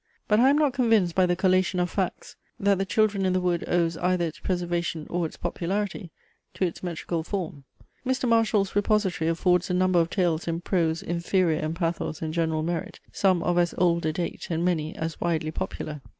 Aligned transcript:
But 0.27 0.39
I 0.39 0.49
am 0.49 0.57
not 0.57 0.73
convinced 0.73 1.13
by 1.13 1.27
the 1.27 1.35
collation 1.35 1.79
of 1.79 1.87
facts, 1.91 2.35
that 2.59 2.79
THE 2.79 2.87
CHILDREN 2.87 3.23
IN 3.23 3.33
THE 3.33 3.39
WOOD 3.39 3.65
owes 3.69 3.97
either 3.97 4.25
its 4.25 4.39
preservation, 4.39 5.05
or 5.11 5.27
its 5.27 5.37
popularity, 5.37 6.09
to 6.55 6.65
its 6.65 6.81
metrical 6.81 7.21
form. 7.21 7.65
Mr. 8.03 8.27
Marshal's 8.27 8.75
repository 8.75 9.29
affords 9.29 9.69
a 9.69 9.75
number 9.75 9.99
of 9.99 10.09
tales 10.09 10.47
in 10.47 10.59
prose 10.61 11.03
inferior 11.03 11.59
in 11.59 11.75
pathos 11.75 12.19
and 12.23 12.33
general 12.33 12.63
merit, 12.63 12.99
some 13.11 13.43
of 13.43 13.59
as 13.59 13.75
old 13.77 14.03
a 14.07 14.11
date, 14.11 14.47
and 14.49 14.65
many 14.65 14.95
as 14.95 15.21
widely 15.21 15.51
popular. 15.51 16.01